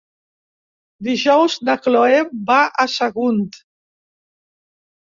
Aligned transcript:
Dijous 1.07 1.59
na 1.69 1.77
Chloé 1.85 2.17
va 2.51 2.59
a 2.87 2.89
Sagunt. 2.97 3.49